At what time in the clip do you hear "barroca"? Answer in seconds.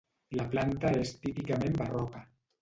1.83-2.25